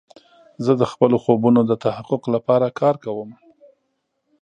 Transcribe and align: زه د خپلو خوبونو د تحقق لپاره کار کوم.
زه 0.65 0.71
د 0.81 0.83
خپلو 0.91 1.17
خوبونو 1.23 1.61
د 1.65 1.71
تحقق 1.85 2.23
لپاره 2.35 2.75
کار 2.79 2.95
کوم. 3.03 3.29